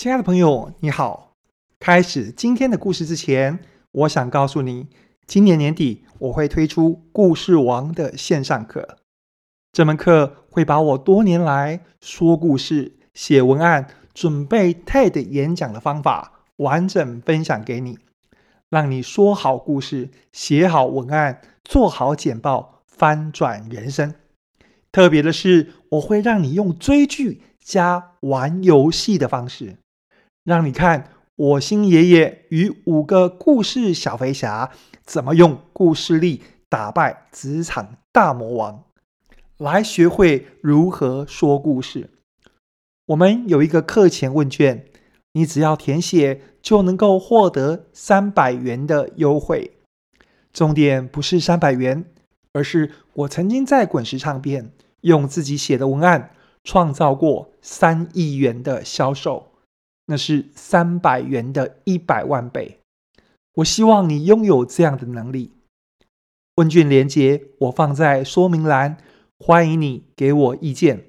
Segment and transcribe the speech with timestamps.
[0.00, 1.34] 亲爱的朋友，你好！
[1.78, 3.58] 开始今天的故事之前，
[3.92, 4.86] 我想告诉你，
[5.26, 8.96] 今年年底我会推出故事王的线上课。
[9.70, 17.98] 这门课会把我多年来说故事、写文案、准备 TED 演讲的方法完整分享给你，
[18.70, 24.14] 让你说好故事、写好文案、做好简报，翻转人生。
[24.90, 29.76] 特别的是，我会让你用追剧加玩游戏的方式。
[30.44, 34.70] 让你看我星爷爷与五个故事小飞侠
[35.04, 38.84] 怎么用故事力打败职场大魔王，
[39.58, 42.10] 来学会如何说故事。
[43.06, 44.86] 我们有一个课前问卷，
[45.32, 49.72] 你只要填写就能够获得三百元的优惠。
[50.52, 52.04] 重点不是三百元，
[52.52, 54.72] 而是我曾经在滚石唱片
[55.02, 56.30] 用自己写的文案
[56.64, 59.49] 创造过三亿元的销售。
[60.10, 62.80] 那是三百元的一百万倍。
[63.54, 65.52] 我希望你拥有这样的能力。
[66.56, 68.98] 问卷连接我放在说明栏，
[69.38, 71.04] 欢迎你给我意见。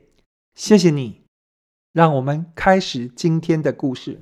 [0.53, 1.21] 谢谢你，
[1.91, 4.21] 让我们开始今天的故事。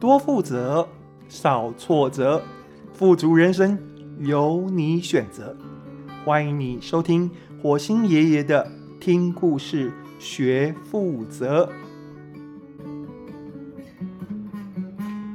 [0.00, 0.88] 多负责，
[1.28, 2.42] 少挫折，
[2.94, 3.78] 富足人生
[4.20, 5.54] 由你选择。
[6.24, 7.30] 欢迎你收听
[7.62, 8.81] 火星爷爷的。
[9.04, 11.68] 听故事学负责，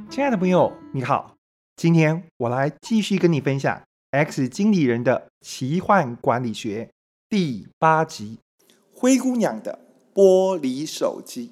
[0.08, 1.34] 亲爱的朋友，你好，
[1.76, 3.76] 今天我来继续跟你分享
[4.12, 6.84] 《X 经理人的奇幻管理学》
[7.28, 8.38] 第八集
[8.98, 9.78] 《灰姑娘的
[10.14, 11.48] 玻璃手机》。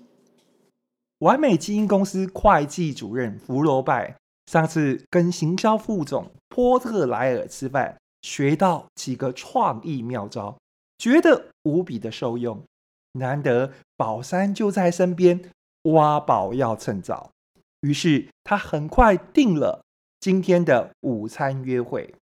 [1.19, 4.17] 完美基因公司会计主任福罗拜
[4.51, 10.57] 上次跟行销副总波特莱尔吃饭，学到几个创意妙招。
[10.99, 12.63] 觉得无比的受用，
[13.13, 15.51] 难得宝山就在身边，
[15.83, 17.31] 挖宝要趁早。
[17.81, 19.85] 于是他很快定了
[20.19, 22.15] 今天的午餐约会。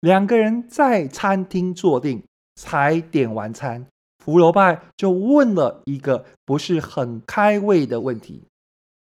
[0.00, 2.22] 两个人在餐厅坐定，
[2.54, 3.86] 才点完餐，
[4.24, 8.44] 福楼拜就问了一个不是很开胃的问题：“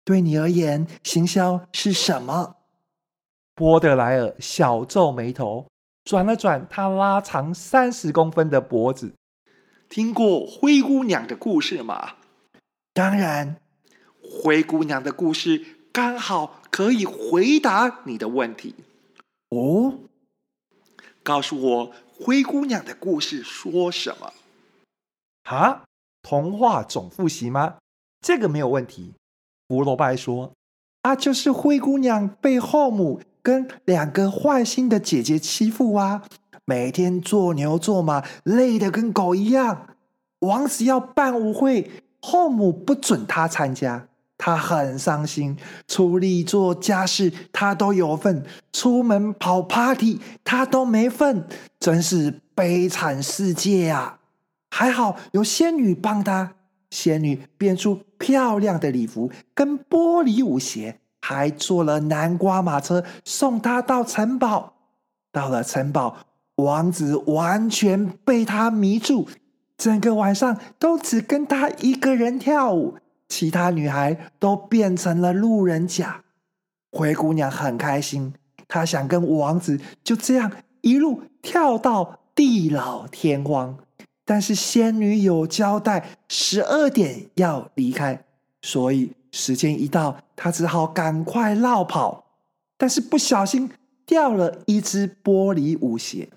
[0.05, 2.57] 对你而言，行销是什么？”
[3.55, 5.65] 波德莱尔小皱眉头。
[6.05, 9.15] 转了转他拉长三十公分的脖子，
[9.89, 12.13] 听过灰姑娘的故事吗？
[12.93, 13.59] 当然，
[14.21, 18.75] 灰姑娘的故事刚好可以回答你的问题。
[19.49, 19.97] 哦，
[21.23, 24.31] 告诉我灰姑娘的故事说什么？
[25.43, 25.85] 啊，
[26.21, 27.77] 童话总复习吗？
[28.21, 29.15] 这个没有问题。
[29.67, 30.53] 福罗拜说
[31.01, 36.23] ：“啊，就是灰姑娘被后母。”跟两个坏心的姐姐欺负啊，
[36.65, 39.85] 每天做牛做马，累得跟狗一样。
[40.39, 45.55] 王子要办舞会，后母不准他参加，他很伤心。
[45.87, 48.41] 出力做家事，他都有份；
[48.73, 51.47] 出门跑 party，他都没份。
[51.79, 54.17] 真是悲惨世界啊！
[54.71, 56.55] 还好有仙女帮他，
[56.89, 60.99] 仙女变出漂亮的礼服跟玻璃舞鞋。
[61.27, 64.73] 还坐了南瓜马车送他到城堡。
[65.31, 66.17] 到了城堡，
[66.57, 69.27] 王子完全被他迷住，
[69.75, 72.97] 整个晚上都只跟他一个人跳舞，
[73.27, 76.21] 其他女孩都变成了路人甲。
[76.91, 78.31] 灰姑娘很开心，
[78.67, 83.75] 她想跟王子就这样一路跳到地老天荒。
[84.23, 88.23] 但是仙女有交代，十二点要离开，
[88.61, 89.11] 所以。
[89.37, 92.23] 时间一到，他只好赶快绕跑，
[92.77, 93.69] 但是不小心
[94.05, 96.29] 掉了一只玻璃舞鞋。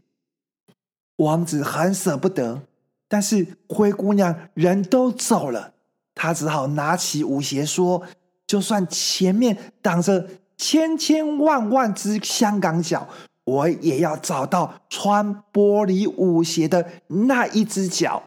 [1.18, 2.62] 王子很舍不得，
[3.06, 5.74] 但是灰姑娘人都走了，
[6.12, 8.02] 他只好拿起舞鞋说
[8.48, 13.08] ：“就算前面挡着千千万万只香港脚，
[13.44, 18.24] 我也要找到穿玻璃舞鞋的那一只脚。”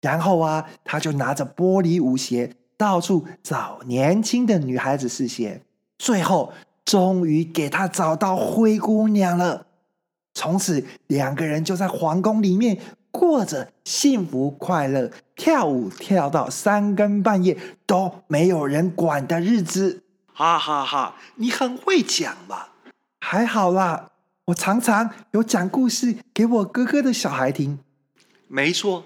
[0.00, 2.56] 然后啊，他就拿着玻璃舞鞋。
[2.82, 5.62] 到处找年轻的女孩子试鞋，
[5.98, 6.52] 最后
[6.84, 9.66] 终于给他找到灰姑娘了。
[10.34, 12.76] 从此，两个人就在皇宫里面
[13.12, 17.56] 过着幸福快乐、跳舞跳到三更半夜
[17.86, 20.02] 都没有人管的日子。
[20.32, 21.14] 哈哈哈！
[21.36, 22.64] 你很会讲嘛？
[23.20, 24.10] 还好啦，
[24.46, 27.78] 我常常有讲故事给我哥哥的小孩听。
[28.48, 29.04] 没错。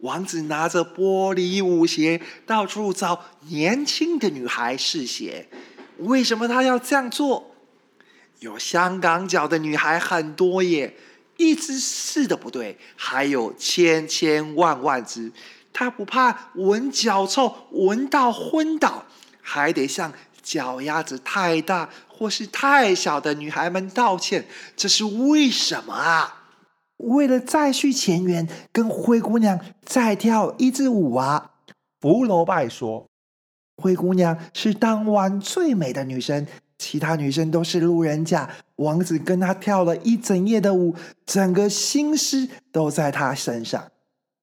[0.00, 5.48] 王子拿着玻璃舞鞋到处找年轻的女孩试鞋。
[5.98, 7.54] 为什么他要这样做？
[8.40, 10.94] 有香港脚的女孩很多耶，
[11.38, 15.32] 一只试的不对，还有千千万万只，
[15.72, 19.06] 他不怕闻脚臭闻到昏倒，
[19.40, 20.12] 还得向
[20.42, 24.46] 脚丫子太大或是太小的女孩们道歉，
[24.76, 26.45] 这是为什么啊？
[26.98, 31.52] 为了再续前缘，跟灰姑娘再跳一支舞啊！
[32.00, 33.06] 福楼拜说
[33.76, 36.46] ：“灰姑娘是当晚最美的女生，
[36.78, 38.48] 其他女生都是路人甲。
[38.76, 40.94] 王子跟她跳了一整夜的舞，
[41.26, 43.90] 整个心思都在她身上。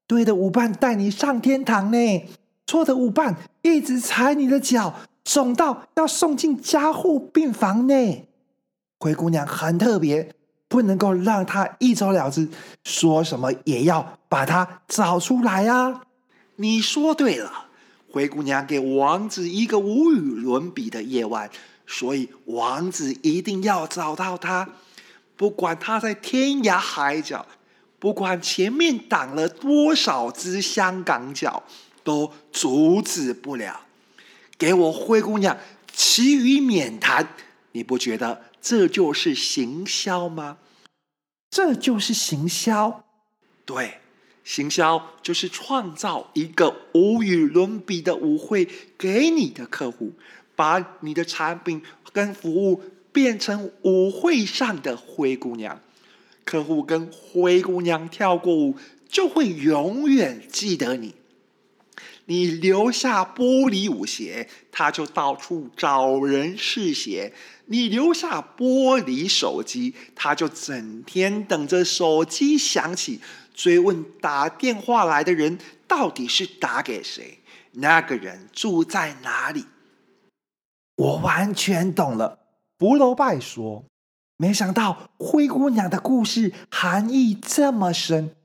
[0.06, 2.26] 对的舞伴带你上天堂呢，
[2.68, 8.28] 错的舞伴一直踩你的脚，肿到要送进加护病房呢。
[9.00, 10.30] 灰姑娘很特别。”
[10.74, 12.50] 不能够让他一走了之，
[12.84, 16.02] 说什么也要把他找出来啊！
[16.56, 17.68] 你说对了，
[18.12, 21.48] 灰姑娘给王子一个无与伦比的夜晚，
[21.86, 24.68] 所以王子一定要找到她。
[25.36, 27.46] 不管她在天涯海角，
[28.00, 31.62] 不管前面挡了多少只香港脚，
[32.04, 33.82] 都阻止不了。
[34.58, 35.56] 给我灰姑娘，
[35.94, 37.28] 其余免谈。
[37.74, 40.58] 你不觉得这就是行销吗？
[41.54, 43.04] 这就是行销。
[43.64, 44.00] 对，
[44.44, 48.68] 行销就是创造一个无与伦比的舞会
[48.98, 50.14] 给你的客户，
[50.56, 55.80] 把你的产品跟服务变成舞会上的灰姑娘。
[56.44, 58.76] 客户跟灰姑娘跳过舞，
[59.08, 61.14] 就会永远记得你。
[62.26, 67.34] 你留下玻璃舞鞋，他就到处找人试鞋；
[67.66, 73.20] 你留下玻璃手机，他就整天等着手机响起，
[73.54, 77.40] 追问打电话来的人到底是打给谁，
[77.74, 79.66] 那个人住在哪里。
[80.96, 82.40] 我完全懂了。
[82.80, 83.84] 福楼拜说
[84.38, 88.36] ：“没想到灰姑娘的故事含义这么深。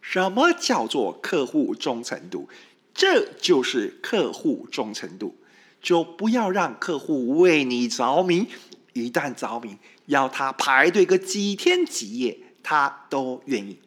[0.00, 2.48] 什么叫做客户忠诚度？”
[2.96, 5.36] 这就是客户忠诚度，
[5.82, 8.48] 就不要让客户为你着迷。
[8.94, 9.76] 一旦着迷，
[10.06, 13.78] 要他排队个几天几夜，他都愿意。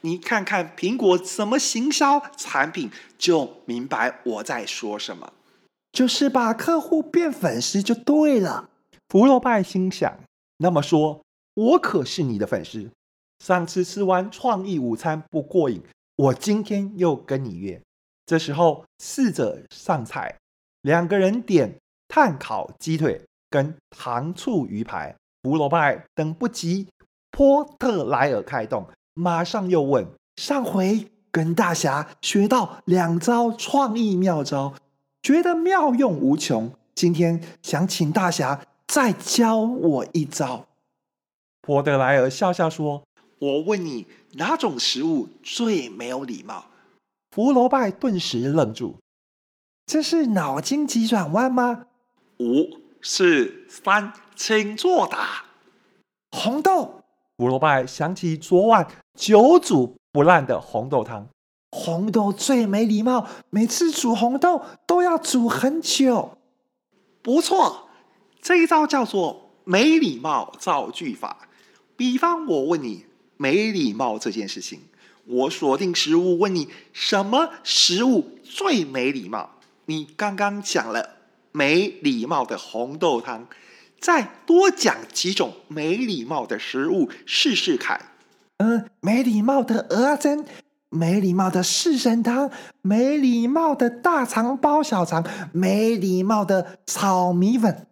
[0.00, 5.32] 你看看苹果怎么行销产品，就明白我在说什么。
[5.92, 8.68] 就是把客户变粉丝就对了。
[9.08, 10.18] 福楼拜心想：
[10.58, 11.22] 那么说，
[11.54, 12.90] 我可是你的粉丝。
[13.44, 15.80] 上次吃完创意午餐不过瘾，
[16.16, 17.80] 我今天又跟你约。
[18.28, 20.36] 这时候，侍者上菜，
[20.82, 25.16] 两个人点炭烤鸡腿跟糖醋鱼排。
[25.42, 26.88] 福楼拜等不及
[27.30, 34.74] 波特莱尔开动，马上又问：上回跟大侠学到两招创意妙招，
[35.22, 36.70] 觉得妙用无穷。
[36.94, 40.66] 今天想请大侠再教我一招。
[41.62, 43.02] 波特莱尔笑笑说
[43.40, 46.66] ：“我问你，哪种食物最没有礼貌？”
[47.38, 48.96] 福楼拜顿时愣住，
[49.86, 51.86] 这是脑筋急转弯吗？
[52.40, 52.68] 五、
[53.00, 55.44] 四、三，请作答。
[56.32, 57.04] 红豆。
[57.36, 61.28] 福楼拜想起昨晚久煮不烂的红豆汤。
[61.70, 66.36] 红豆最没礼貌，每次煮红豆都要煮很久。
[67.22, 67.88] 不错，
[68.42, 71.48] 这一招叫做没礼貌造句法。
[71.96, 73.06] 比方我问你，
[73.36, 74.80] 没礼貌这件事情。
[75.28, 79.50] 我锁定食物，问你什么食物最没礼貌？
[79.84, 81.16] 你刚刚讲了
[81.52, 83.46] 没礼貌的红豆汤，
[84.00, 88.00] 再多讲几种没礼貌的食物试试看。
[88.56, 90.44] 嗯，没礼貌的蚵仔煎，
[90.88, 92.50] 没礼貌的四神汤，
[92.82, 97.86] 没礼貌的大肠包小肠，没礼貌的炒米粉。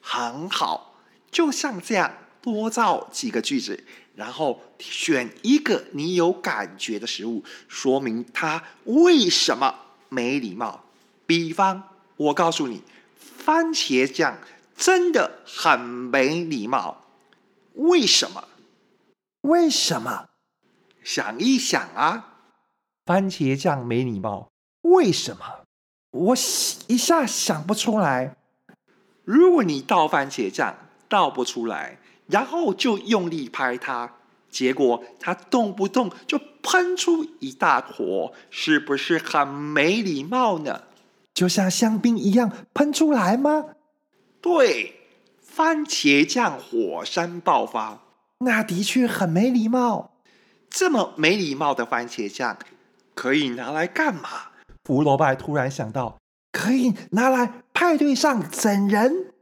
[0.00, 0.94] 很好，
[1.30, 2.12] 就像这样，
[2.44, 3.82] 多造几个句子。
[4.14, 9.74] 然后选一个你有感觉的食物，说明它为什么
[10.08, 10.84] 没礼貌。
[11.26, 11.82] 比方，
[12.16, 12.82] 我告诉你，
[13.18, 14.38] 番茄酱
[14.76, 17.02] 真的很没礼貌。
[17.72, 18.44] 为什么？
[19.40, 20.28] 为什么？
[21.02, 22.36] 想一想啊，
[23.04, 24.48] 番茄酱没礼貌，
[24.82, 25.64] 为什么？
[26.12, 26.36] 我
[26.86, 28.36] 一下想不出来。
[29.24, 30.76] 如果你倒番茄酱
[31.08, 31.98] 倒不出来。
[32.26, 34.14] 然后就用力拍它，
[34.50, 40.82] 结果它动不动就喷出一大坨，是不是很没礼貌呢？
[41.34, 43.64] 就像香槟一样喷出来吗？
[44.40, 44.94] 对，
[45.42, 48.00] 番茄酱火山爆发，
[48.38, 50.12] 那的确很没礼貌。
[50.70, 52.56] 这么没礼貌的番茄酱
[53.14, 54.28] 可以拿来干嘛？
[54.84, 56.18] 福楼拜突然想到，
[56.52, 59.33] 可以拿来派对上整人。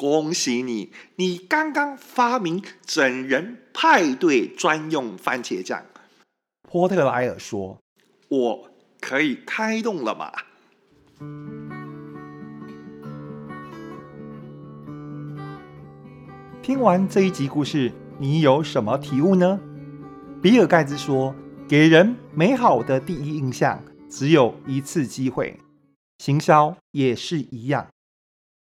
[0.00, 5.84] 恭喜你，你刚刚发明整人派对专用番茄酱。
[6.62, 7.76] 波特莱尔说
[8.28, 10.32] ：“我可以开动了吗？
[16.62, 19.60] 听完这一集故事，你有什么体悟呢？
[20.42, 21.34] 比尔盖茨说
[21.68, 25.60] ：“给人美好的第一印象只有一次机会，
[26.16, 27.86] 行销也是一样。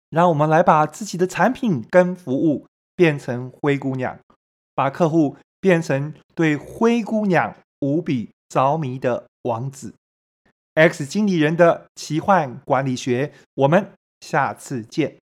[0.10, 4.20] 让我们来把自己的产品跟服务变成灰姑娘，
[4.74, 9.94] 把客户变成对灰姑娘无比着迷的王子。
[10.74, 15.16] X 经理人的奇幻管理学，我们下次见。”